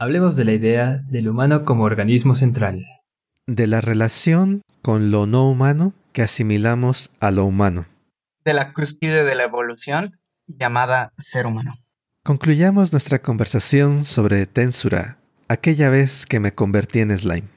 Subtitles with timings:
[0.00, 2.86] Hablemos de la idea del humano como organismo central.
[3.48, 7.86] De la relación con lo no humano que asimilamos a lo humano.
[8.44, 11.74] De la cúspide de la evolución llamada ser humano.
[12.24, 15.18] Concluyamos nuestra conversación sobre Tensura,
[15.48, 17.48] aquella vez que me convertí en slime.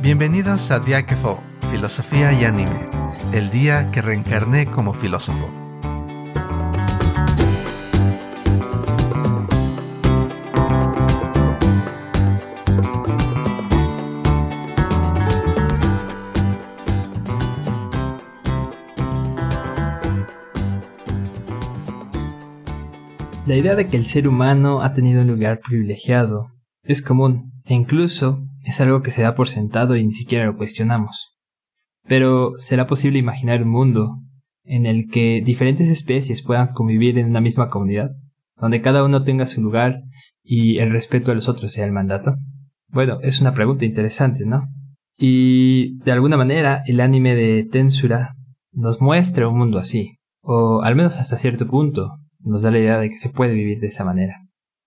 [0.00, 2.88] Bienvenidos a Diakefo, Filosofía y Anime,
[3.34, 5.59] el día que reencarné como filósofo.
[23.50, 26.52] La idea de que el ser humano ha tenido un lugar privilegiado
[26.84, 30.56] es común e incluso es algo que se da por sentado y ni siquiera lo
[30.56, 31.34] cuestionamos.
[32.06, 34.18] Pero ¿será posible imaginar un mundo
[34.62, 38.10] en el que diferentes especies puedan convivir en una misma comunidad,
[38.56, 39.98] donde cada uno tenga su lugar
[40.44, 42.36] y el respeto a los otros sea el mandato?
[42.86, 44.68] Bueno, es una pregunta interesante, ¿no?
[45.18, 48.36] Y de alguna manera el anime de Tensura
[48.70, 52.98] nos muestra un mundo así, o al menos hasta cierto punto, nos da la idea
[52.98, 54.36] de que se puede vivir de esa manera.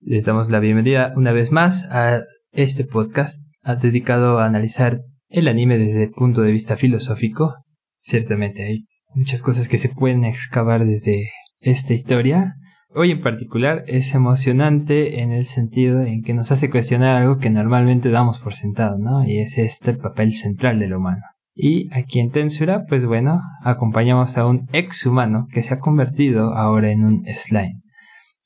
[0.00, 3.42] Les damos la bienvenida una vez más a este podcast
[3.80, 7.54] dedicado a analizar el anime desde el punto de vista filosófico.
[7.98, 12.54] Ciertamente hay muchas cosas que se pueden excavar desde esta historia.
[12.90, 17.50] Hoy en particular es emocionante en el sentido en que nos hace cuestionar algo que
[17.50, 19.24] normalmente damos por sentado, ¿no?
[19.24, 21.22] Y es este papel central del humano.
[21.54, 26.52] Y aquí en Tensura, pues bueno, acompañamos a un ex humano que se ha convertido
[26.54, 27.80] ahora en un slime.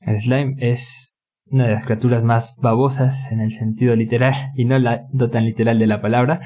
[0.00, 4.78] El slime es una de las criaturas más babosas en el sentido literal y no,
[4.78, 6.40] la, no tan literal de la palabra,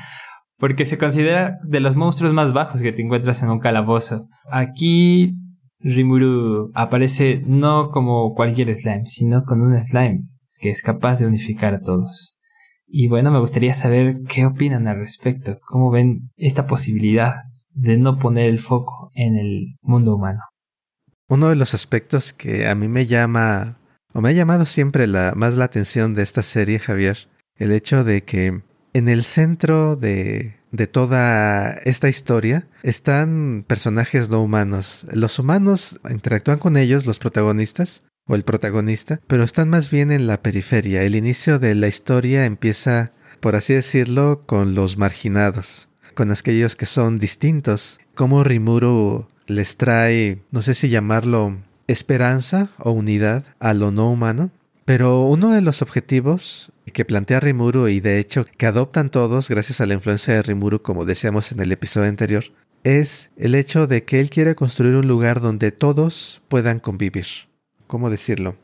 [0.56, 4.28] porque se considera de los monstruos más bajos que te encuentras en un calabozo.
[4.48, 5.34] Aquí
[5.80, 10.20] Rimuru aparece no como cualquier slime, sino con un slime
[10.60, 12.38] que es capaz de unificar a todos.
[12.94, 17.36] Y bueno, me gustaría saber qué opinan al respecto, cómo ven esta posibilidad
[17.70, 20.40] de no poner el foco en el mundo humano.
[21.26, 23.78] Uno de los aspectos que a mí me llama,
[24.12, 28.24] o me ha llamado siempre más la atención de esta serie, Javier, el hecho de
[28.24, 28.60] que
[28.92, 35.06] en el centro de, de toda esta historia están personajes no humanos.
[35.14, 40.26] Los humanos interactúan con ellos, los protagonistas, o el protagonista, pero están más bien en
[40.26, 41.02] la periferia.
[41.02, 46.86] El inicio de la historia empieza, por así decirlo, con los marginados, con aquellos que
[46.86, 47.98] son distintos.
[48.14, 54.50] Como Rimuru les trae, no sé si llamarlo esperanza o unidad a lo no humano.
[54.84, 59.80] Pero uno de los objetivos que plantea Rimuru y de hecho que adoptan todos gracias
[59.80, 62.44] a la influencia de Rimuru como decíamos en el episodio anterior,
[62.82, 67.51] es el hecho de que él quiere construir un lugar donde todos puedan convivir.
[67.92, 68.56] ¿Cómo decirlo?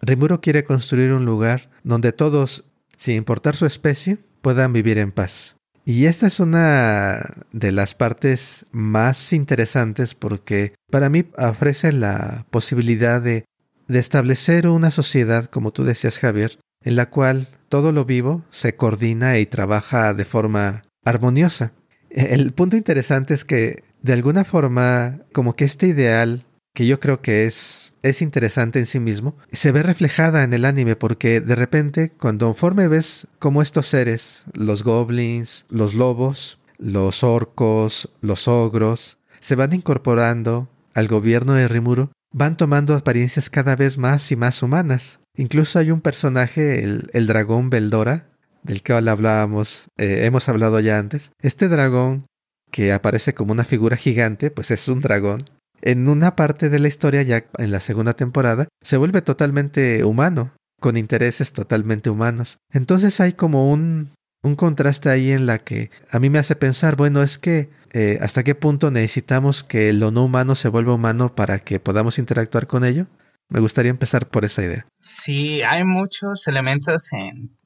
[0.00, 2.64] Rimuro quiere construir un lugar donde todos,
[2.96, 5.56] sin importar su especie, puedan vivir en paz.
[5.84, 13.20] Y esta es una de las partes más interesantes porque para mí ofrece la posibilidad
[13.20, 13.44] de,
[13.86, 18.76] de establecer una sociedad, como tú decías Javier, en la cual todo lo vivo se
[18.76, 21.72] coordina y trabaja de forma armoniosa.
[22.08, 27.20] El punto interesante es que, de alguna forma, como que este ideal, que yo creo
[27.20, 31.54] que es es interesante en sí mismo, se ve reflejada en el anime porque de
[31.54, 39.16] repente cuando conforme ves cómo estos seres, los goblins, los lobos, los orcos, los ogros,
[39.40, 44.62] se van incorporando al gobierno de Rimuro, van tomando apariencias cada vez más y más
[44.62, 45.20] humanas.
[45.36, 48.28] Incluso hay un personaje, el, dragón Beldora,
[48.62, 51.32] del que hablábamos, eh, hemos hablado ya antes.
[51.40, 52.26] Este dragón,
[52.70, 55.44] que aparece como una figura gigante, pues es un dragón,
[55.84, 60.52] en una parte de la historia, ya en la segunda temporada, se vuelve totalmente humano,
[60.80, 62.56] con intereses totalmente humanos.
[62.72, 66.96] Entonces hay como un, un contraste ahí en la que a mí me hace pensar,
[66.96, 71.34] bueno, es que eh, hasta qué punto necesitamos que lo no humano se vuelva humano
[71.34, 73.06] para que podamos interactuar con ello.
[73.50, 74.86] Me gustaría empezar por esa idea.
[75.00, 77.58] Sí, hay muchos elementos en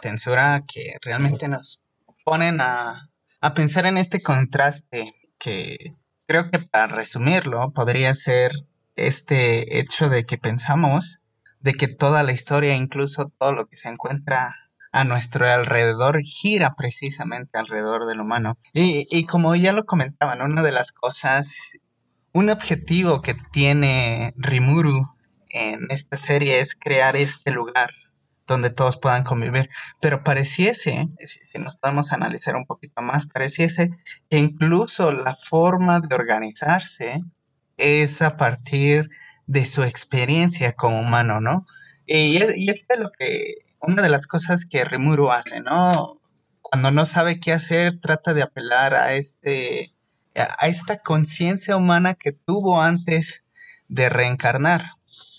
[0.00, 1.82] Tensura que realmente nos
[2.24, 3.10] ponen a,
[3.42, 5.94] a pensar en este contraste que
[6.26, 8.52] Creo que para resumirlo, podría ser
[8.96, 11.22] este hecho de que pensamos
[11.60, 14.54] de que toda la historia, incluso todo lo que se encuentra
[14.92, 18.58] a nuestro alrededor, gira precisamente alrededor del humano.
[18.72, 21.54] Y, como ya lo comentaban, una de las cosas,
[22.32, 25.14] un objetivo que tiene Rimuru
[25.50, 27.90] en esta serie es crear este lugar
[28.46, 29.70] donde todos puedan convivir.
[30.00, 33.90] Pero pareciese, si, nos podemos analizar un poquito más, pareciese
[34.30, 37.20] que incluso la forma de organizarse
[37.76, 39.10] es a partir
[39.46, 41.66] de su experiencia como humano, ¿no?
[42.06, 46.20] Y, y esto es lo que una de las cosas que Rimuru hace, ¿no?
[46.62, 49.92] Cuando no sabe qué hacer, trata de apelar a este
[50.38, 53.44] a esta conciencia humana que tuvo antes
[53.88, 54.84] de reencarnar.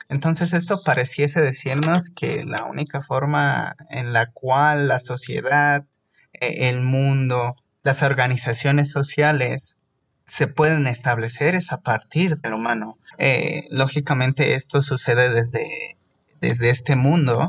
[0.09, 5.85] Entonces esto pareciese decirnos que la única forma en la cual la sociedad,
[6.33, 9.77] e, el mundo, las organizaciones sociales
[10.25, 12.97] se pueden establecer es a partir del humano.
[13.17, 15.97] Eh, lógicamente esto sucede desde,
[16.41, 17.47] desde este mundo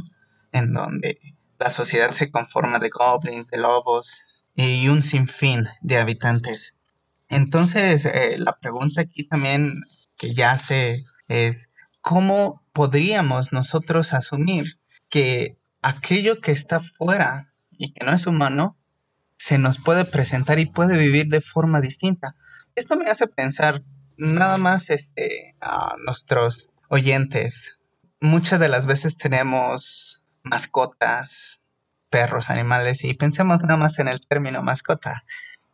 [0.53, 1.19] en donde
[1.59, 6.77] la sociedad se conforma de goblins, de lobos y un sinfín de habitantes.
[7.29, 9.73] Entonces, eh, la pregunta aquí también
[10.17, 11.69] que ya sé es,
[12.09, 18.79] ¿cómo podríamos nosotros asumir que aquello que está fuera y que no es humano
[19.37, 22.35] se nos puede presentar y puede vivir de forma distinta?
[22.77, 23.83] Esto me hace pensar
[24.17, 27.79] nada más este, a nuestros oyentes.
[28.23, 31.61] Muchas de las veces tenemos mascotas,
[32.09, 35.25] perros, animales y pensemos nada más en el término mascota.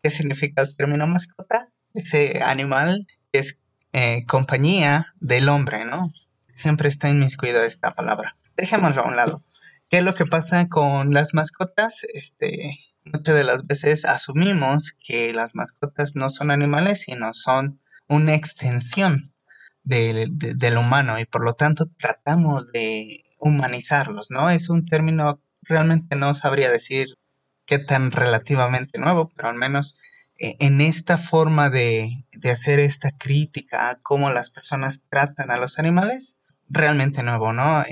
[0.02, 1.68] ¿Qué significa el término mascota?
[1.94, 3.60] Ese animal es
[3.96, 6.10] eh, compañía del hombre, ¿no?
[6.52, 8.36] Siempre está inmiscuida esta palabra.
[8.56, 9.44] Dejémoslo a un lado.
[9.88, 12.04] ¿Qué es lo que pasa con las mascotas?
[12.12, 18.34] Este, muchas de las veces asumimos que las mascotas no son animales, sino son una
[18.34, 19.32] extensión
[19.84, 24.50] del humano y por lo tanto tratamos de humanizarlos, ¿no?
[24.50, 27.16] Es un término, realmente no sabría decir
[27.64, 29.96] qué tan relativamente nuevo, pero al menos
[30.38, 36.38] en esta forma de, hacer esta crítica a cómo las personas tratan a los animales,
[36.68, 37.82] realmente nuevo, ¿no?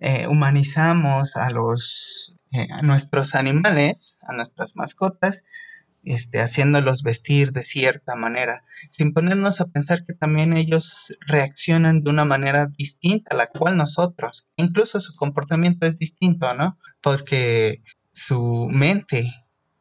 [0.00, 5.44] Eh, humanizamos a los eh, nuestros animales, a nuestras mascotas,
[6.04, 12.10] este, haciéndolos vestir de cierta manera, sin ponernos a pensar que también ellos reaccionan de
[12.10, 16.78] una manera distinta a la cual nosotros, incluso su comportamiento es distinto, ¿no?
[17.02, 19.30] Porque su mente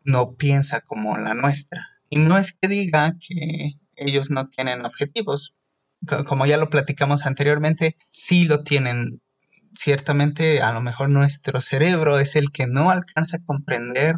[0.08, 1.88] no piensa como la nuestra.
[2.10, 5.54] Y no es que diga que ellos no tienen objetivos.
[6.26, 9.22] Como ya lo platicamos anteriormente, sí lo tienen.
[9.76, 14.16] Ciertamente, a lo mejor nuestro cerebro es el que no alcanza a comprender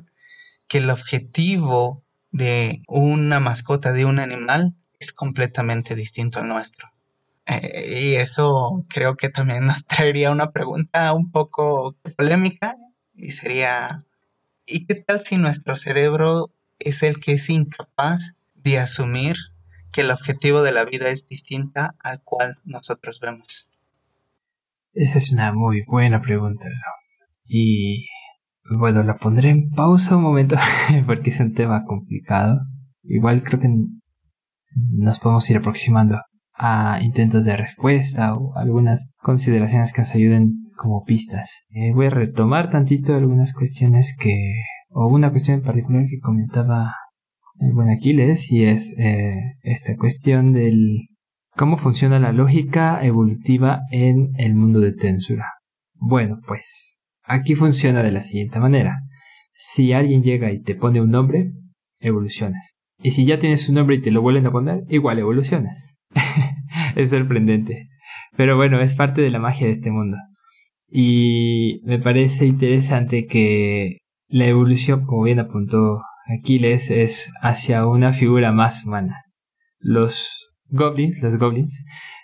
[0.68, 6.90] que el objetivo de una mascota, de un animal, es completamente distinto al nuestro.
[7.48, 12.76] Eh, y eso creo que también nos traería una pregunta un poco polémica
[13.16, 13.98] y sería,
[14.70, 19.36] ¿Y qué tal si nuestro cerebro es el que es incapaz de asumir
[19.92, 23.70] que el objetivo de la vida es distinta al cual nosotros vemos?
[24.94, 26.68] Esa es una muy buena pregunta.
[27.46, 28.08] Y
[28.78, 30.56] bueno, la pondré en pausa un momento
[31.08, 32.60] porque es un tema complicado.
[33.04, 33.70] Igual creo que
[34.76, 36.20] nos podemos ir aproximando
[36.60, 41.64] a intentos de respuesta o algunas consideraciones que nos ayuden como pistas.
[41.70, 44.38] Eh, voy a retomar tantito algunas cuestiones que,
[44.90, 46.94] o una cuestión en particular que comentaba
[47.60, 51.08] el buen Aquiles, y es eh, esta cuestión del
[51.56, 55.46] cómo funciona la lógica evolutiva en el mundo de Tensura.
[55.94, 58.98] Bueno, pues aquí funciona de la siguiente manera.
[59.54, 61.52] Si alguien llega y te pone un nombre,
[62.00, 62.76] evolucionas.
[63.02, 65.99] Y si ya tienes un nombre y te lo vuelven a poner, igual evolucionas.
[66.96, 67.90] es sorprendente.
[68.36, 70.18] Pero bueno, es parte de la magia de este mundo.
[70.88, 78.52] Y me parece interesante que la evolución, como bien apuntó Aquiles, es hacia una figura
[78.52, 79.24] más humana.
[79.80, 81.84] Los goblins, los goblins,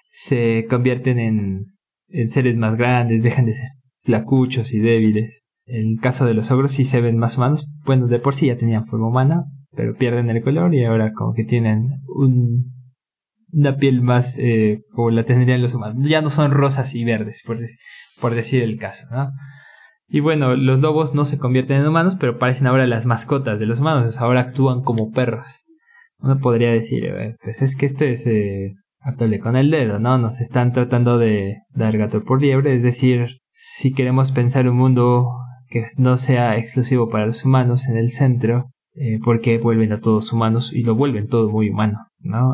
[0.09, 1.65] se convierten en,
[2.07, 3.69] en seres más grandes, dejan de ser
[4.03, 5.43] flacuchos y débiles.
[5.65, 7.67] En caso de los ogros sí se ven más humanos.
[7.85, 9.45] Bueno, de por sí ya tenían forma humana,
[9.75, 12.74] pero pierden el color y ahora como que tienen un,
[13.55, 16.05] una piel más eh, como la tendrían los humanos.
[16.07, 19.31] Ya no son rosas y verdes, por, decir el caso, ¿no?
[20.07, 23.65] Y bueno, los lobos no se convierten en humanos, pero parecen ahora las mascotas de
[23.65, 25.47] los humanos, ahora actúan como perros.
[26.19, 27.11] Uno podría decir,
[27.43, 30.17] pues es que esto es eh, atole con el dedo, ¿no?
[30.17, 35.29] Nos están tratando de dar gato por liebre, es decir, si queremos pensar un mundo
[35.69, 40.31] que no sea exclusivo para los humanos en el centro, eh, porque vuelven a todos
[40.31, 42.07] humanos y lo vuelven todo muy humano.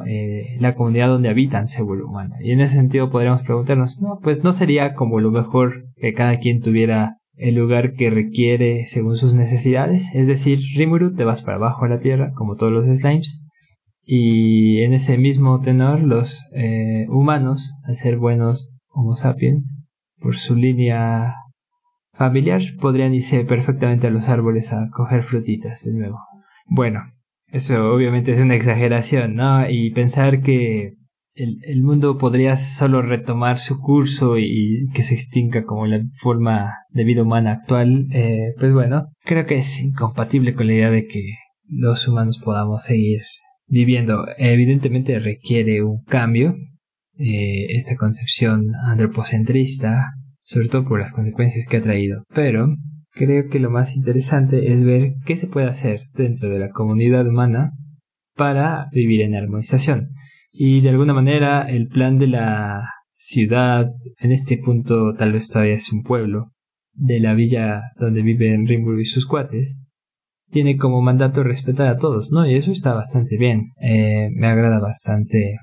[0.06, 2.36] Eh, la comunidad donde habitan se vuelve humana.
[2.42, 6.40] Y en ese sentido podríamos preguntarnos, no, pues no sería como lo mejor que cada
[6.40, 10.14] quien tuviera el lugar que requiere según sus necesidades.
[10.14, 13.42] Es decir, Rimuru te vas para abajo a la tierra, como todos los slimes.
[14.04, 19.78] Y en ese mismo tenor, los eh, humanos, al ser buenos Homo sapiens,
[20.20, 21.36] por su línea
[22.14, 26.20] familiar, podrían irse perfectamente a los árboles a coger frutitas de nuevo.
[26.68, 27.02] Bueno,
[27.52, 29.70] eso obviamente es una exageración, ¿no?
[29.70, 30.94] Y pensar que
[31.34, 37.04] el, mundo podría solo retomar su curso y, que se extinga como la forma de
[37.04, 41.36] vida humana actual, eh, pues bueno, creo que es incompatible con la idea de que
[41.68, 43.22] los humanos podamos seguir
[43.68, 44.26] viviendo.
[44.38, 46.56] Evidentemente requiere un cambio,
[47.18, 50.08] eh, esta concepción antropocentrista,
[50.42, 52.76] sobre todo por las consecuencias que ha traído, pero
[53.12, 57.28] creo que lo más interesante es ver qué se puede hacer dentro de la comunidad
[57.28, 57.72] humana
[58.36, 60.10] para vivir en armonización.
[60.52, 63.90] Y de alguna manera el plan de la ciudad,
[64.20, 66.52] en este punto tal vez todavía es un pueblo,
[66.94, 69.80] de la villa donde viven Rimuru y sus cuates,
[70.50, 72.46] tiene como mandato respetar a todos, ¿no?
[72.46, 73.70] Y eso está bastante bien.
[73.82, 75.58] Eh, me agrada bastante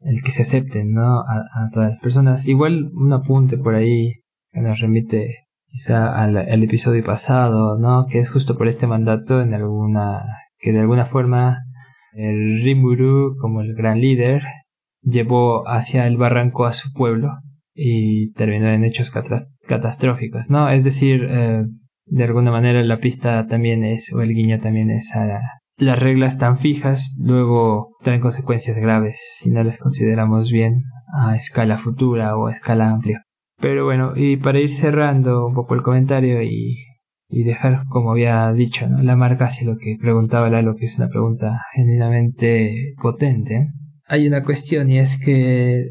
[0.00, 1.20] el que se acepten, ¿no?
[1.20, 2.46] A, todas las personas.
[2.46, 4.12] Igual un apunte por ahí
[4.52, 8.06] que nos remite quizá al, episodio pasado, ¿no?
[8.06, 10.24] Que es justo por este mandato en alguna,
[10.58, 11.58] que de alguna forma
[12.14, 14.42] el Rimuru, como el gran líder,
[15.02, 17.30] llevó hacia el barranco a su pueblo
[17.74, 19.12] y terminó en hechos
[19.66, 20.68] catastróficos, ¿no?
[20.68, 21.64] Es decir, eh,
[22.06, 25.40] de alguna manera la pista también es, o el guiño también es a
[25.76, 30.82] las reglas tan fijas, luego traen consecuencias graves si no las consideramos bien
[31.14, 33.22] a escala futura o a escala amplia.
[33.60, 36.78] Pero bueno, y para ir cerrando un poco el comentario y
[37.28, 41.08] y dejar, como había dicho, la marca hacia lo que preguntaba Lalo, que es una
[41.08, 43.68] pregunta genuinamente potente.
[44.06, 45.90] Hay una cuestión y es que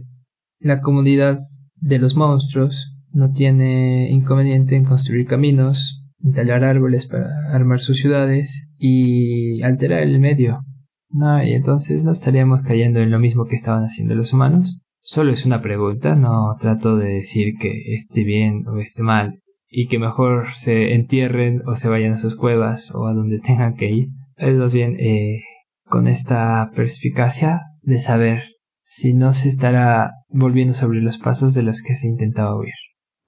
[0.60, 1.40] la comunidad
[1.76, 8.68] de los monstruos no tiene inconveniente en construir caminos, talar árboles para armar sus ciudades
[8.80, 10.64] y alterar el medio.
[11.10, 14.82] No, y entonces no estaríamos cayendo en lo mismo que estaban haciendo los humanos.
[15.10, 19.88] Solo es una pregunta, no trato de decir que esté bien o esté mal y
[19.88, 23.90] que mejor se entierren o se vayan a sus cuevas o a donde tengan que
[23.90, 24.10] ir.
[24.36, 25.44] Es más bien eh,
[25.86, 28.44] con esta perspicacia de saber
[28.82, 32.74] si no se estará volviendo sobre los pasos de los que se intentaba huir.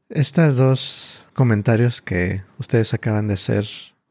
[0.09, 3.65] Estos dos comentarios que ustedes acaban de hacer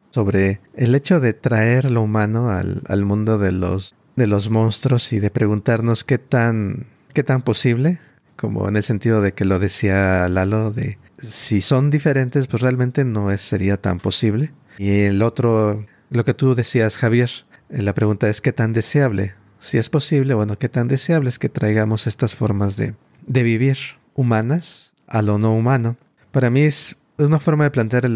[0.09, 5.13] sobre el hecho de traer lo humano al, al mundo de los, de los monstruos
[5.13, 7.99] y de preguntarnos qué tan, qué tan posible,
[8.37, 13.05] como en el sentido de que lo decía Lalo, de si son diferentes, pues realmente
[13.05, 14.53] no es, sería tan posible.
[14.79, 17.31] Y el otro, lo que tú decías, Javier,
[17.71, 19.35] eh, la pregunta es qué tan deseable.
[19.61, 22.95] Si es posible, bueno, qué tan deseable es que traigamos estas formas de,
[23.27, 23.77] de vivir
[24.15, 25.97] humanas a lo no humano.
[26.31, 28.09] Para mí es una forma de plantear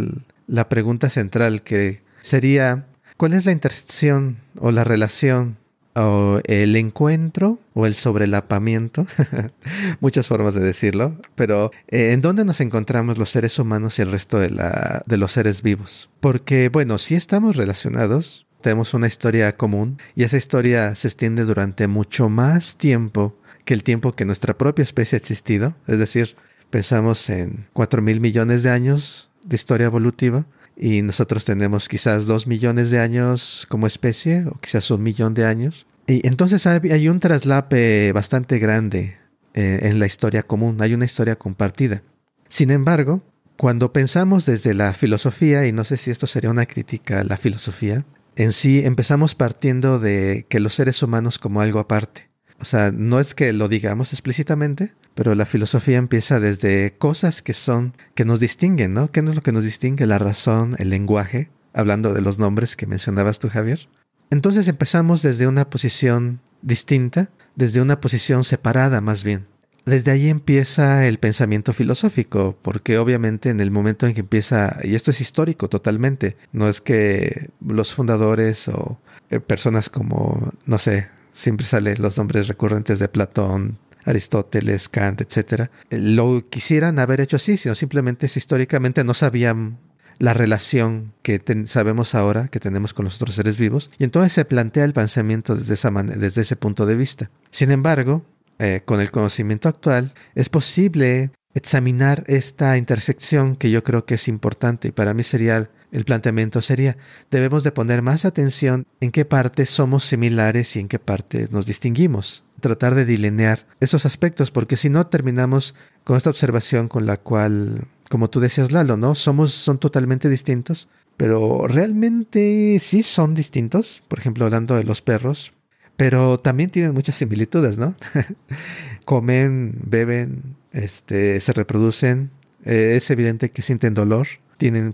[0.46, 5.56] la pregunta central que sería, ¿cuál es la intersección o la relación
[5.94, 9.06] o el encuentro o el sobrelapamiento,
[10.00, 14.12] muchas formas de decirlo, pero eh, ¿en dónde nos encontramos los seres humanos y el
[14.12, 16.11] resto de, la, de los seres vivos?
[16.20, 21.87] Porque, bueno, si estamos relacionados, tenemos una historia común y esa historia se extiende durante
[21.87, 26.37] mucho más tiempo que el tiempo que nuestra propia especie ha existido, es decir,
[26.70, 32.46] pensamos en cuatro mil millones de años de historia evolutiva, y nosotros tenemos quizás dos
[32.46, 35.86] millones de años como especie o quizás un millón de años.
[36.06, 39.16] Y entonces hay un traslape bastante grande
[39.54, 42.02] eh, en la historia común, hay una historia compartida.
[42.48, 43.22] Sin embargo,
[43.56, 47.36] cuando pensamos desde la filosofía, y no sé si esto sería una crítica a la
[47.36, 52.31] filosofía, en sí empezamos partiendo de que los seres humanos como algo aparte.
[52.62, 57.54] O sea, no es que lo digamos explícitamente, pero la filosofía empieza desde cosas que
[57.54, 59.11] son, que nos distinguen, ¿no?
[59.11, 60.07] ¿Qué es lo que nos distingue?
[60.07, 63.88] La razón, el lenguaje, hablando de los nombres que mencionabas tú, Javier.
[64.31, 69.49] Entonces empezamos desde una posición distinta, desde una posición separada más bien.
[69.85, 74.95] Desde ahí empieza el pensamiento filosófico, porque obviamente en el momento en que empieza, y
[74.95, 79.00] esto es histórico totalmente, no es que los fundadores o
[79.31, 85.70] eh, personas como, no sé, siempre salen los nombres recurrentes de Platón, Aristóteles, Kant, etc.,
[85.90, 89.78] lo quisieran haber hecho así, sino simplemente históricamente no sabían
[90.18, 94.44] la relación que sabemos ahora que tenemos con los otros seres vivos, y entonces se
[94.44, 97.30] plantea el pensamiento desde, esa desde ese punto de vista.
[97.50, 98.24] Sin embargo,
[98.58, 104.28] eh, con el conocimiento actual, es posible examinar esta intersección que yo creo que es
[104.28, 106.96] importante y para mí sería el planteamiento sería,
[107.30, 111.66] debemos de poner más atención en qué partes somos similares y en qué partes nos
[111.66, 112.44] distinguimos.
[112.61, 117.88] Tratar de delinear esos aspectos, porque si no terminamos con esta observación con la cual,
[118.08, 119.14] como tú decías, Lalo, ¿no?
[119.14, 124.02] Somos, son totalmente distintos, pero realmente sí son distintos.
[124.08, 125.52] Por ejemplo, hablando de los perros,
[125.99, 127.94] pero también tienen muchas similitudes, ¿no?
[129.04, 132.30] Comen, beben, este, se reproducen.
[132.64, 134.28] Eh, es evidente que sienten dolor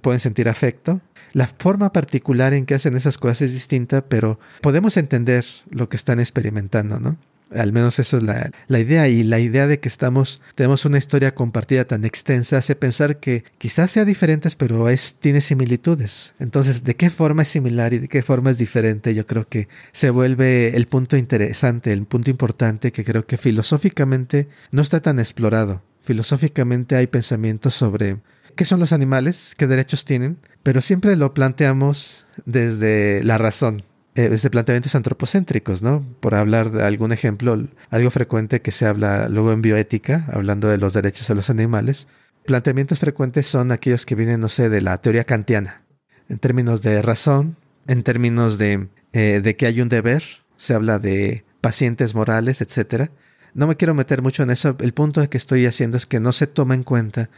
[0.01, 1.01] pueden sentir afecto.
[1.33, 5.97] La forma particular en que hacen esas cosas es distinta, pero podemos entender lo que
[5.97, 7.19] están experimentando, ¿no?
[7.55, 10.99] Al menos eso es la, la, idea y la idea de que estamos, tenemos una
[10.99, 16.35] historia compartida tan extensa hace pensar que quizás sea diferentes, pero es, tiene similitudes.
[16.39, 19.15] Entonces, ¿de qué forma es similar y de qué forma es diferente?
[19.15, 24.49] Yo creo que se vuelve el punto interesante, el punto importante que creo que filosóficamente
[24.71, 25.83] no está tan explorado.
[26.03, 28.19] Filosóficamente hay pensamientos sobre
[28.59, 33.85] qué son los animales, qué derechos tienen, pero siempre lo planteamos desde la razón,
[34.17, 36.05] eh, desde planteamientos antropocéntricos, ¿no?
[36.19, 40.77] Por hablar de algún ejemplo, algo frecuente que se habla luego en bioética, hablando de
[40.77, 42.09] los derechos de los animales,
[42.47, 45.83] planteamientos frecuentes son aquellos que vienen, no sé, de la teoría kantiana,
[46.29, 47.55] en términos de razón,
[47.87, 50.25] en términos de, eh, de que hay un deber,
[50.57, 53.13] se habla de pacientes morales, etc.
[53.55, 56.33] No me quiero meter mucho en eso, el punto que estoy haciendo es que no
[56.33, 57.31] se toma en cuenta,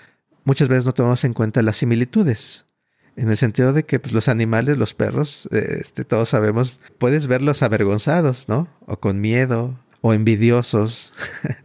[0.45, 2.67] muchas veces no tomamos en cuenta las similitudes
[3.17, 7.63] en el sentido de que pues, los animales, los perros, este, todos sabemos, puedes verlos
[7.63, 8.69] avergonzados, ¿no?
[8.87, 11.13] O con miedo, o envidiosos.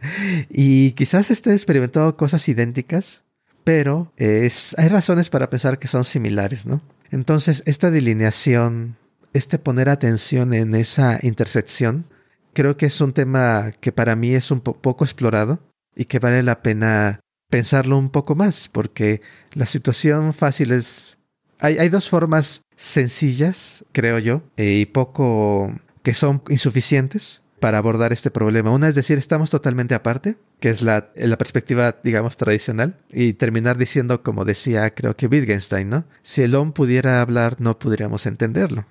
[0.50, 3.24] y quizás esté experimentando cosas idénticas,
[3.64, 6.82] pero es, hay razones para pensar que son similares, ¿no?
[7.10, 8.96] Entonces, esta delineación,
[9.32, 12.06] este poner atención en esa intersección,
[12.52, 15.60] creo que es un tema que para mí es un poco explorado
[15.94, 19.22] y que vale la pena pensarlo un poco más, porque
[19.52, 21.16] la situación fácil es
[21.58, 25.72] hay, dos formas sencillas, creo yo, eh, y poco
[26.02, 28.70] que son insuficientes para abordar este problema.
[28.70, 33.78] Una es decir, estamos totalmente aparte, que es la, la perspectiva, digamos, tradicional, y terminar
[33.78, 36.04] diciendo, como decía, creo que Wittgenstein, ¿no?
[36.22, 38.86] Si el hombre pudiera hablar, no podríamos entenderlo.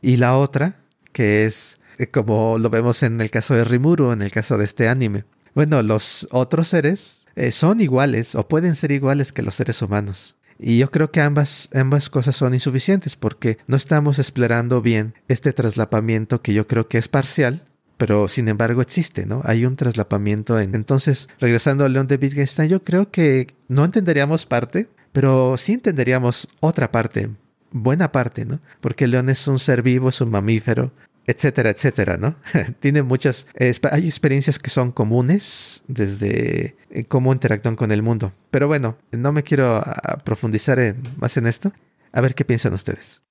[0.00, 0.80] Y la otra,
[1.12, 4.64] que es eh, como lo vemos en el caso de Rimuru, en el caso de
[4.64, 5.24] este anime.
[5.54, 10.36] Bueno, los otros seres eh, son iguales o pueden ser iguales que los seres humanos.
[10.58, 15.52] Y yo creo que ambas, ambas cosas son insuficientes porque no estamos explorando bien este
[15.54, 17.64] traslapamiento que yo creo que es parcial,
[17.96, 19.40] pero sin embargo existe, ¿no?
[19.44, 20.60] Hay un traslapamiento.
[20.60, 20.74] En...
[20.74, 26.48] Entonces, regresando al León de Wittgenstein, yo creo que no entenderíamos parte, pero sí entenderíamos
[26.60, 27.30] otra parte,
[27.70, 28.60] buena parte, ¿no?
[28.80, 30.92] Porque el león es un ser vivo, es un mamífero,
[31.26, 32.36] etcétera, etcétera, ¿no?
[32.80, 38.32] Tiene muchas, hay experiencias que son comunes desde eh, cómo interactúan con el mundo.
[38.50, 41.72] Pero bueno, no me quiero ah, profundizar en, más en esto.
[42.12, 43.22] A ver qué piensan ustedes.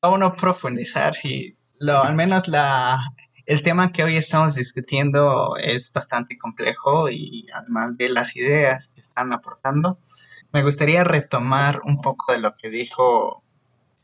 [0.00, 2.98] Vamos a profundizar, si lo, al menos la,
[3.46, 9.00] el tema que hoy estamos discutiendo es bastante complejo y además de las ideas que
[9.00, 9.98] están aportando,
[10.52, 13.42] me gustaría retomar un poco de lo que dijo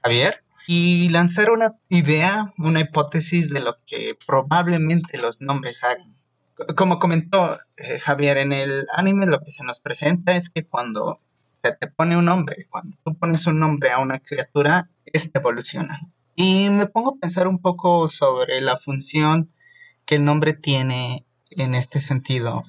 [0.03, 6.15] Javier y lanzar una idea, una hipótesis de lo que probablemente los nombres hagan.
[6.77, 11.19] Como comentó eh, Javier en el anime, lo que se nos presenta es que cuando
[11.63, 16.01] se te pone un nombre, cuando tú pones un nombre a una criatura, esta evoluciona.
[16.37, 19.53] Y me pongo a pensar un poco sobre la función
[20.05, 22.63] que el nombre tiene en este sentido.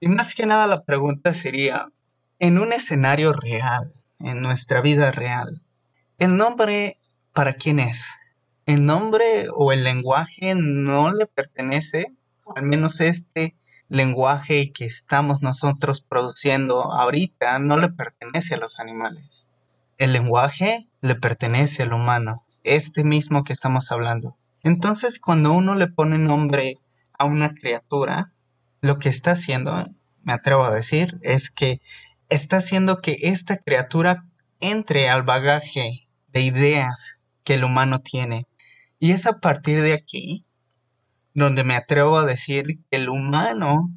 [0.00, 1.88] Y más que nada la pregunta sería,
[2.38, 5.62] en un escenario real, en nuestra vida real,
[6.18, 6.96] ¿el nombre
[7.34, 8.06] para quién es.
[8.64, 12.14] El nombre o el lenguaje no le pertenece,
[12.56, 13.56] al menos este
[13.88, 19.48] lenguaje que estamos nosotros produciendo ahorita no le pertenece a los animales.
[19.98, 24.36] El lenguaje le pertenece al humano, este mismo que estamos hablando.
[24.62, 26.78] Entonces, cuando uno le pone nombre
[27.18, 28.32] a una criatura,
[28.80, 29.90] lo que está haciendo,
[30.22, 31.80] me atrevo a decir, es que
[32.30, 34.24] está haciendo que esta criatura
[34.60, 37.13] entre al bagaje de ideas
[37.44, 38.46] que el humano tiene.
[38.98, 40.42] Y es a partir de aquí
[41.34, 43.90] donde me atrevo a decir que el humano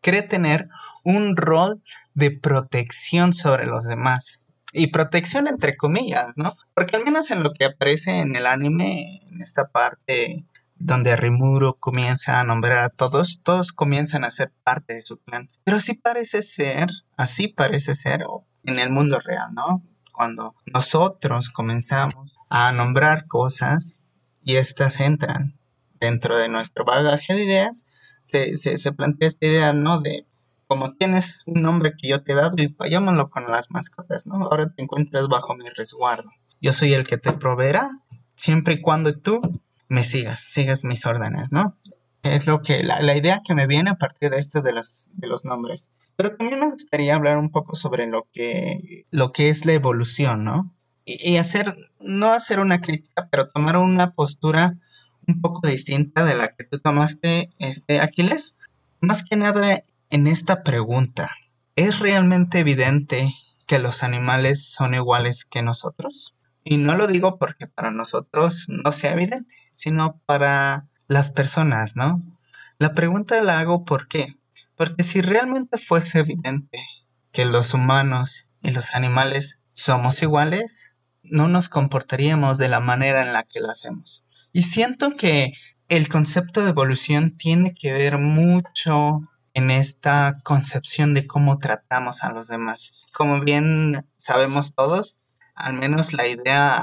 [0.00, 0.68] cree tener
[1.04, 1.82] un rol
[2.14, 4.46] de protección sobre los demás.
[4.74, 6.54] Y protección entre comillas, ¿no?
[6.74, 11.74] Porque al menos en lo que aparece en el anime, en esta parte donde Rimuro
[11.74, 15.50] comienza a nombrar a todos, todos comienzan a ser parte de su plan.
[15.64, 18.24] Pero así parece ser, así parece ser
[18.64, 19.82] en el mundo real, ¿no?
[20.12, 24.06] Cuando nosotros comenzamos a nombrar cosas
[24.44, 25.58] y éstas entran
[25.98, 27.86] dentro de nuestro bagaje de ideas,
[28.22, 30.00] se, se, plantea esta idea, ¿no?
[30.00, 30.26] De
[30.66, 34.36] como tienes un nombre que yo te he dado y vayámoslo con las mascotas, ¿no?
[34.36, 36.30] Ahora te encuentras bajo mi resguardo.
[36.60, 37.90] Yo soy el que te proveerá
[38.36, 39.40] siempre y cuando tú
[39.88, 41.76] me sigas, sigas mis órdenes, ¿no?
[42.22, 45.10] Es lo que, la, la idea que me viene a partir de esto de los,
[45.12, 45.90] de los nombres.
[46.22, 50.44] Pero también me gustaría hablar un poco sobre lo que, lo que es la evolución,
[50.44, 50.72] ¿no?
[51.04, 54.78] Y, hacer, no hacer una crítica, pero tomar una postura
[55.26, 58.54] un poco distinta de la que tú tomaste, este, Aquiles.
[59.00, 61.28] Más que nada en esta pregunta,
[61.74, 63.34] ¿es realmente evidente
[63.66, 66.36] que los animales son iguales que nosotros?
[66.62, 72.22] Y no lo digo porque para nosotros no sea evidente, sino para las personas, ¿no?
[72.78, 74.36] La pregunta la hago ¿por qué?
[74.82, 76.84] Porque si realmente fuese evidente
[77.30, 83.32] que los humanos y los animales somos iguales, no nos comportaríamos de la manera en
[83.32, 84.24] la que lo hacemos.
[84.52, 85.52] Y siento que
[85.86, 89.20] el concepto de evolución tiene que ver mucho
[89.54, 93.04] en esta concepción de cómo tratamos a los demás.
[93.12, 95.16] Como bien sabemos todos,
[95.54, 96.82] al menos la idea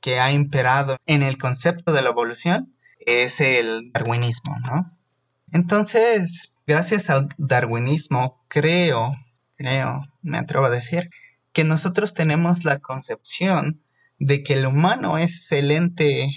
[0.00, 4.98] que ha imperado en el concepto de la evolución es el darwinismo, ¿no?
[5.52, 9.14] Entonces, gracias al darwinismo, creo,
[9.56, 11.08] creo, me atrevo a decir,
[11.52, 13.82] que nosotros tenemos la concepción
[14.18, 16.28] de que el humano es el ente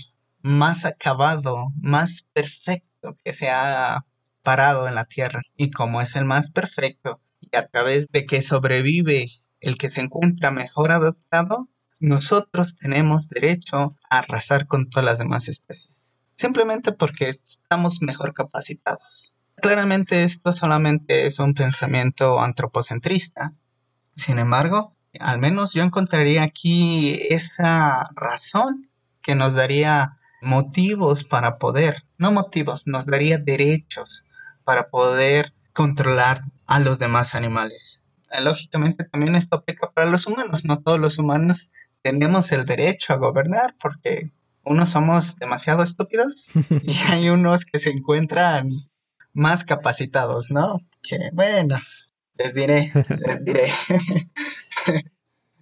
[0.42, 4.06] más acabado, más perfecto que se ha
[4.44, 5.42] parado en la Tierra.
[5.58, 10.02] Y como es el más perfecto, y a través de que sobrevive el que se
[10.02, 15.94] encuentra mejor adaptado, nosotros tenemos derecho a arrasar con todas las demás especies.
[16.36, 19.34] Simplemente porque estamos mejor capacitados.
[19.62, 23.52] Claramente esto solamente es un pensamiento antropocentrista.
[24.16, 28.90] Sin embargo, al menos yo encontraría aquí esa razón
[29.22, 34.26] que nos daría motivos para poder, no motivos, nos daría derechos
[34.64, 38.04] para poder controlar a los demás animales.
[38.32, 43.14] Eh, lógicamente también esto aplica para los humanos, no todos los humanos tenemos el derecho
[43.14, 44.32] a gobernar porque
[44.64, 46.50] unos somos demasiado estúpidos
[46.84, 48.70] y hay unos que se encuentran
[49.40, 50.82] más capacitados, ¿no?
[51.02, 51.80] Que bueno,
[52.38, 52.92] les diré,
[53.26, 53.72] les diré.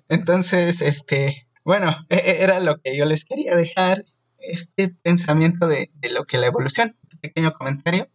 [0.10, 4.06] Entonces, este, bueno, e, e, era lo que yo les quería dejar,
[4.40, 8.10] este pensamiento de, lo que la evolución, un pequeño comentario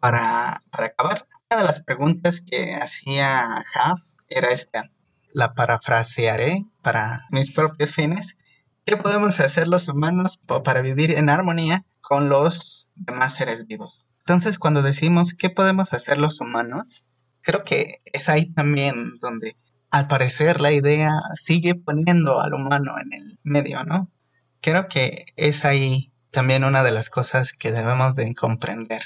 [0.00, 1.26] para, para acabar.
[1.50, 3.42] Una de las preguntas que hacía
[3.74, 4.90] Haf era esta,
[5.32, 8.36] la parafrasearé para mis propios fines.
[8.84, 14.07] ¿Qué podemos hacer los humanos para vivir en armonía con los demás seres vivos?
[14.28, 17.08] Entonces, cuando decimos qué podemos hacer los humanos,
[17.40, 19.56] creo que es ahí también donde
[19.90, 24.12] al parecer la idea sigue poniendo al humano en el medio, ¿no?
[24.60, 29.00] Creo que es ahí también una de las cosas que debemos de comprender,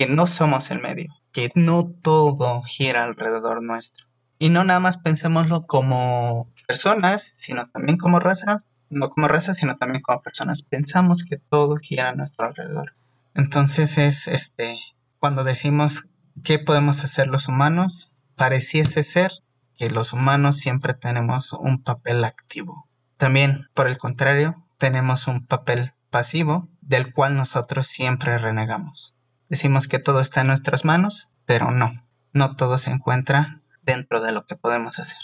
[0.00, 4.06] que no somos el medio, que no todo gira alrededor nuestro.
[4.40, 8.58] Y no nada más pensémoslo como personas, sino también como raza,
[8.88, 10.62] no como raza, sino también como personas.
[10.62, 12.96] Pensamos que todo gira a nuestro alrededor.
[13.34, 14.78] Entonces es este,
[15.18, 16.08] cuando decimos
[16.42, 19.30] qué podemos hacer los humanos, pareciese ser
[19.74, 22.88] que los humanos siempre tenemos un papel activo.
[23.16, 29.16] También, por el contrario, tenemos un papel pasivo del cual nosotros siempre renegamos.
[29.48, 31.92] Decimos que todo está en nuestras manos, pero no,
[32.32, 35.18] no todo se encuentra dentro de lo que podemos hacer.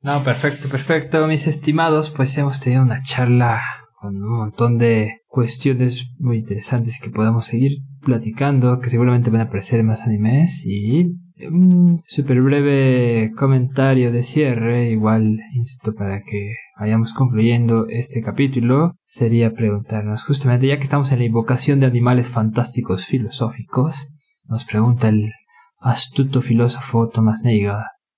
[0.00, 3.62] No, perfecto, perfecto, mis estimados, pues hemos tenido una charla
[3.98, 9.44] con un montón de cuestiones muy interesantes que podemos seguir platicando, que seguramente van a
[9.44, 11.12] aparecer más animes y
[11.46, 19.52] un super breve comentario de cierre, igual insisto para que vayamos concluyendo este capítulo, sería
[19.52, 24.08] preguntarnos justamente, ya que estamos en la invocación de animales fantásticos filosóficos,
[24.48, 25.34] nos pregunta el
[25.80, 27.74] astuto filósofo Thomas Nagel,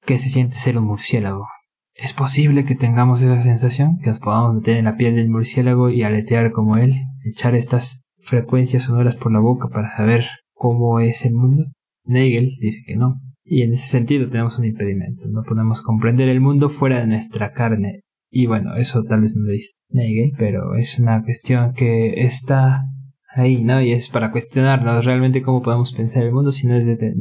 [0.07, 1.49] ¿qué se siente ser un murciélago?
[1.99, 3.99] ¿Es posible que tengamos esa sensación?
[3.99, 6.95] ¿Que nos podamos meter en la piel del murciélago y aletear como él?
[7.25, 11.65] ¿Echar estas frecuencias sonoras por la boca para saber cómo es el mundo?
[12.05, 13.21] Nagel dice que no.
[13.43, 15.27] Y en ese sentido tenemos un impedimento.
[15.29, 18.03] No podemos comprender el mundo fuera de nuestra carne.
[18.31, 22.83] Y bueno, eso tal vez no lo dice Nagel, pero es una cuestión que está
[23.35, 23.83] ahí, ¿no?
[23.83, 27.13] Y es para cuestionarnos realmente cómo podemos pensar el mundo si no es desde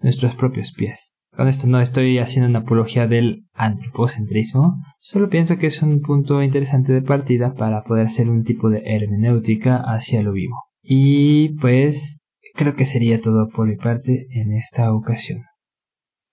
[0.00, 1.16] nuestros propios pies.
[1.40, 6.42] Con esto no estoy haciendo una apología del antropocentrismo, solo pienso que es un punto
[6.42, 10.56] interesante de partida para poder hacer un tipo de hermenéutica hacia lo vivo.
[10.82, 12.20] Y pues
[12.54, 15.46] Creo que sería todo por mi parte en esta ocasión.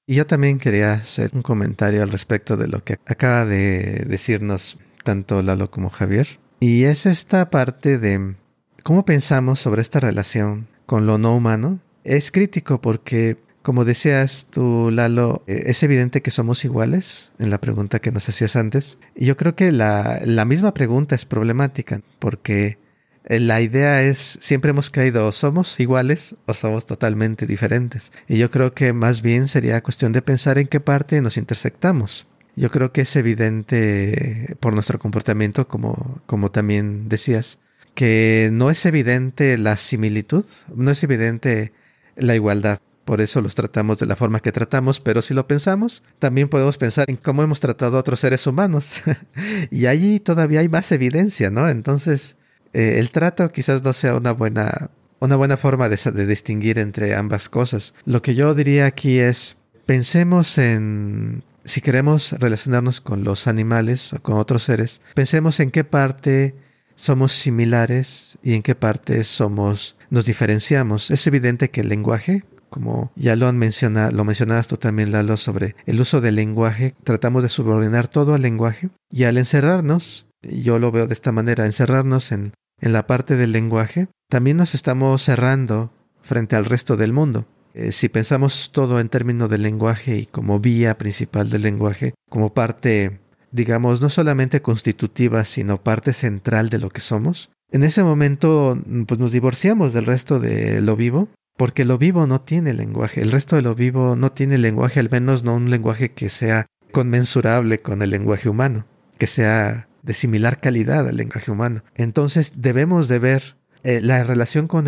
[0.05, 4.77] Y yo también quería hacer un comentario al respecto de lo que acaba de decirnos
[5.05, 6.39] tanto Lalo como Javier.
[6.59, 8.35] Y es esta parte de
[8.83, 11.79] cómo pensamos sobre esta relación con lo no humano.
[12.03, 17.59] Es crítico porque, como decías tú, Lalo, eh, es evidente que somos iguales en la
[17.59, 18.97] pregunta que nos hacías antes.
[19.13, 22.79] Y yo creo que la, la misma pregunta es problemática porque
[23.25, 28.13] eh, la idea es, siempre hemos caído o somos iguales o somos totalmente diferentes.
[28.29, 32.25] Y yo creo que más bien sería cuestión de pensar en qué parte nos intersectamos.
[32.55, 37.59] Yo creo que es evidente por nuestro comportamiento, como, como también decías,
[37.95, 41.73] que no es evidente la similitud, no es evidente
[42.15, 42.79] la igualdad.
[43.07, 46.77] Por eso los tratamos de la forma que tratamos, pero si lo pensamos, también podemos
[46.77, 49.01] pensar en cómo hemos tratado a otros seres humanos.
[49.71, 51.69] y allí todavía hay más evidencia, ¿no?
[51.69, 52.35] Entonces,
[52.73, 54.91] eh, el trato quizás no sea una buena
[55.21, 57.93] una buena forma de, de distinguir entre ambas cosas.
[58.03, 64.21] Lo que yo diría aquí es, pensemos en si queremos relacionarnos con los animales o
[64.21, 66.55] con otros seres, pensemos en qué parte
[66.95, 71.09] somos similares y en qué parte somos nos diferenciamos.
[71.09, 75.37] Es evidente que el lenguaje, como ya lo han mencionado, lo mencionabas tú también, Lalo,
[75.37, 80.79] sobre el uso del lenguaje, tratamos de subordinar todo al lenguaje y al encerrarnos, yo
[80.79, 85.23] lo veo de esta manera, encerrarnos en, en la parte del lenguaje, también nos estamos
[85.23, 87.45] cerrando frente al resto del mundo.
[87.73, 92.53] Eh, si pensamos todo en términos del lenguaje y como vía principal del lenguaje, como
[92.53, 93.19] parte,
[93.51, 98.77] digamos, no solamente constitutiva, sino parte central de lo que somos, en ese momento
[99.07, 101.27] pues nos divorciamos del resto de lo vivo,
[101.57, 105.09] porque lo vivo no tiene lenguaje, el resto de lo vivo no tiene lenguaje, al
[105.09, 108.85] menos no un lenguaje que sea conmensurable con el lenguaje humano,
[109.17, 111.83] que sea de similar calidad al lenguaje humano.
[111.95, 114.85] Entonces debemos de ver eh, la relación con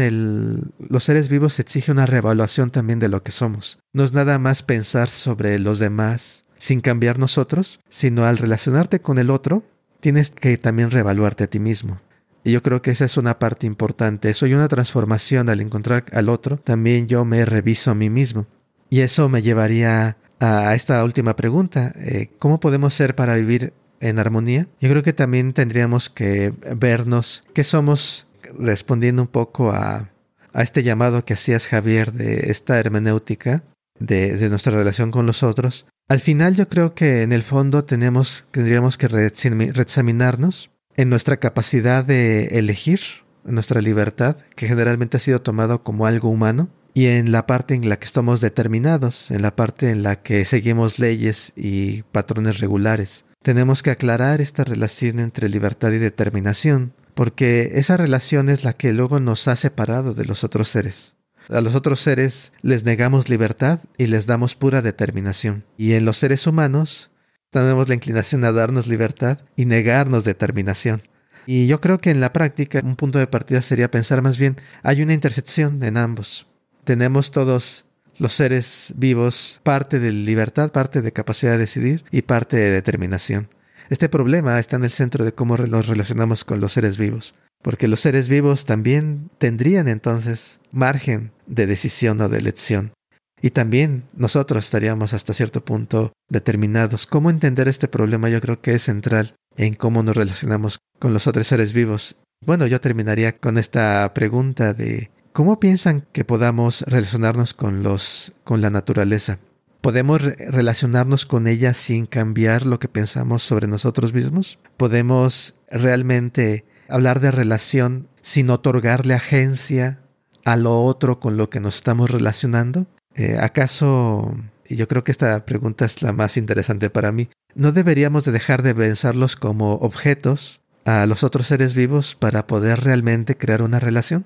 [0.78, 3.80] los seres vivos exige una reevaluación también de lo que somos.
[3.94, 9.18] No es nada más pensar sobre los demás sin cambiar nosotros, sino al relacionarte con
[9.18, 9.64] el otro,
[10.00, 12.02] tienes que también reevaluarte a ti mismo.
[12.44, 14.34] Y yo creo que esa es una parte importante.
[14.34, 16.58] Soy una transformación al encontrar al otro.
[16.58, 18.48] También yo me reviso a mí mismo.
[18.90, 21.94] Y eso me llevaría a esta última pregunta.
[21.98, 24.68] Eh, ¿Cómo podemos ser para vivir en armonía?
[24.80, 28.26] Yo creo que también tendríamos que vernos qué somos
[28.58, 30.10] respondiendo un poco a,
[30.54, 33.64] a este llamado que hacías Javier de esta hermenéutica
[34.00, 37.84] de, de, nuestra relación con los otros, al final yo creo que en el fondo
[37.84, 43.00] tenemos, tendríamos que reexaminarnos en nuestra capacidad de elegir,
[43.48, 47.74] en nuestra libertad, que generalmente ha sido tomado como algo humano, y en la parte
[47.74, 52.60] en la que estamos determinados, en la parte en la que seguimos leyes y patrones
[52.60, 53.24] regulares.
[53.42, 58.92] Tenemos que aclarar esta relación entre libertad y determinación, porque esa relación es la que
[58.92, 61.16] luego nos ha separado de los otros seres.
[61.48, 65.64] A los otros seres les negamos libertad y les damos pura determinación.
[65.78, 67.10] Y en los seres humanos
[67.52, 71.04] tenemos la inclinación a darnos libertad y negarnos determinación.
[71.46, 74.58] Y yo creo que en la práctica un punto de partida sería pensar más bien,
[74.84, 76.48] hay una intersección en ambos.
[76.84, 77.86] Tenemos todos
[78.20, 83.50] los seres vivos parte de libertad, parte de capacidad de decidir y parte de determinación.
[83.90, 87.34] Este problema está en el centro de cómo nos relacionamos con los seres vivos,
[87.64, 92.94] porque los seres vivos también tendrían entonces margen de decisión o de elección.
[93.42, 97.08] Y también nosotros estaríamos hasta cierto punto determinados.
[97.08, 98.30] ¿Cómo entender este problema?
[98.30, 102.18] Yo creo que es central en cómo nos relacionamos con los otros seres vivos.
[102.46, 108.62] Bueno, yo terminaría con esta pregunta de ¿cómo piensan que podamos relacionarnos con los con
[108.62, 109.40] la naturaleza?
[109.82, 114.60] ¿Podemos relacionarnos con ella sin cambiar lo que pensamos sobre nosotros mismos?
[114.76, 120.02] ¿Podemos realmente hablar de relación sin otorgarle agencia
[120.44, 122.88] a lo otro con lo que nos estamos relacionando?
[123.20, 124.34] Eh, ¿Acaso,
[124.66, 128.32] y yo creo que esta pregunta es la más interesante para mí, no deberíamos de
[128.32, 133.82] dejar de pensarlos como objetos a los otros seres vivos para poder realmente crear una
[133.82, 134.26] relación?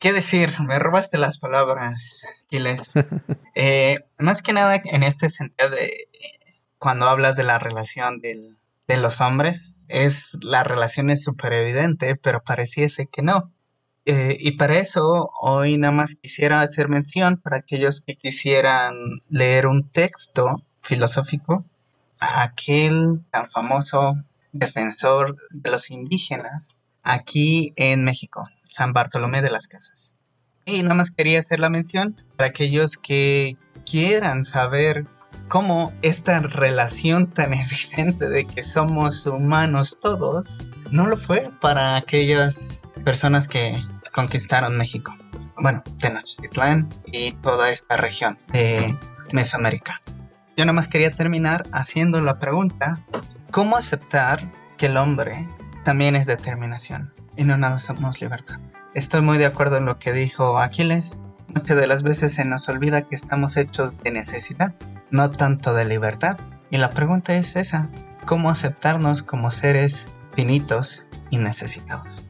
[0.00, 0.50] ¿Qué decir?
[0.66, 2.90] Me robaste las palabras, Giles.
[3.56, 6.08] Eh, más que nada en este sentido de
[6.78, 12.16] cuando hablas de la relación del, de los hombres, es la relación es súper evidente,
[12.16, 13.53] pero pareciese que no.
[14.06, 18.94] Eh, y para eso hoy nada más quisiera hacer mención para aquellos que quisieran
[19.30, 21.64] leer un texto filosófico,
[22.20, 24.16] aquel tan famoso
[24.52, 30.16] defensor de los indígenas aquí en México, San Bartolomé de las Casas.
[30.66, 35.06] Y nada más quería hacer la mención para aquellos que quieran saber
[35.48, 42.82] cómo esta relación tan evidente de que somos humanos todos no lo fue para aquellas
[43.04, 43.82] personas que
[44.14, 45.14] conquistaron México.
[45.58, 48.96] Bueno, Tenochtitlán y toda esta región de
[49.32, 50.00] Mesoamérica.
[50.56, 53.04] Yo nada más quería terminar haciendo la pregunta,
[53.50, 55.48] ¿cómo aceptar que el hombre
[55.82, 57.12] también es determinación?
[57.36, 58.56] y no nada somos libertad.
[58.94, 61.22] Estoy muy de acuerdo en lo que dijo Aquiles.
[61.48, 64.74] Muchas de las veces se nos olvida que estamos hechos de necesidad,
[65.10, 66.38] no tanto de libertad.
[66.70, 67.88] Y la pregunta es esa,
[68.26, 72.26] ¿cómo aceptarnos como seres finitos y necesitados?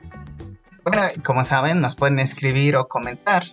[0.84, 3.44] Bueno, como saben, nos pueden escribir o comentar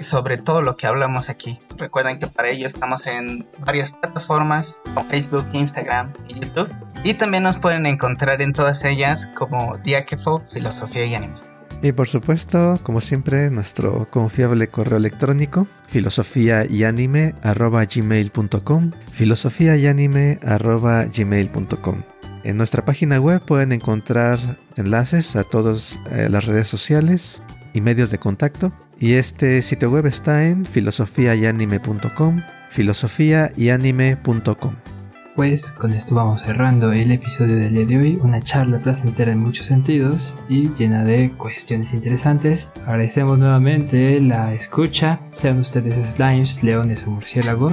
[0.00, 1.60] sobre todo lo que hablamos aquí.
[1.76, 6.74] Recuerden que para ello estamos en varias plataformas como Facebook, Instagram y YouTube.
[7.04, 11.34] Y también nos pueden encontrar en todas ellas como Diáquefo, Filosofía y Anime.
[11.80, 19.86] Y por supuesto, como siempre, nuestro confiable correo electrónico, filosofía y anime gmail.com, filosofía y
[19.86, 22.02] anime gmail.com.
[22.48, 24.38] En nuestra página web pueden encontrar
[24.76, 27.42] enlaces a todas eh, las redes sociales
[27.74, 28.72] y medios de contacto.
[28.98, 34.97] Y este sitio web está en filosofiayanime.com, filosofiayanime.com.
[35.38, 39.38] Pues con esto vamos cerrando el episodio del día de hoy, una charla placentera en
[39.38, 42.72] muchos sentidos y llena de cuestiones interesantes.
[42.84, 47.72] Agradecemos nuevamente la escucha, sean ustedes slimes, leones o murciélagos,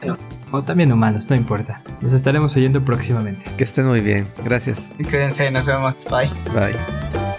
[0.50, 1.80] o también humanos, no importa.
[2.00, 3.44] Nos estaremos oyendo próximamente.
[3.56, 4.90] Que estén muy bien, gracias.
[4.98, 6.28] Y cuídense, nos vemos, bye.
[6.52, 7.33] Bye.